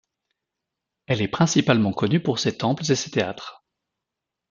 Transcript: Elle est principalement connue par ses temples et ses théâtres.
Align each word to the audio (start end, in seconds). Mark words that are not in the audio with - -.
Elle 1.05 1.21
est 1.21 1.27
principalement 1.27 1.93
connue 1.93 2.23
par 2.23 2.39
ses 2.39 2.57
temples 2.57 2.91
et 2.91 2.95
ses 2.95 3.11
théâtres. 3.11 3.63